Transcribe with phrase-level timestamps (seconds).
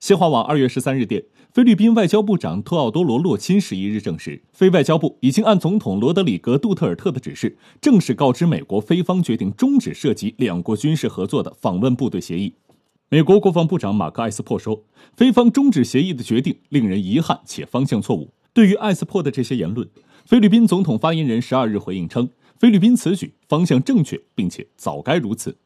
[0.00, 1.22] 新华网二月十三日电，
[1.52, 12.54] 菲律宾外交部长托奥多罗洛钦十一日证实，非外交部已经按总统罗德里格杜特尔特的指示，正式告知美国菲方决定终止涉及两国军事合作的访问部队协议。
[13.10, 14.82] 美国国防部长马克艾斯珀说，
[15.14, 18.32] 菲方终止协议的决定令人遗憾且方向错误。
[18.54, 19.86] 对于艾斯珀的这些言论，
[20.24, 25.58] 菲律宾总统发言人十二日回应称，菲律宾此举方向正确，并且早该如此。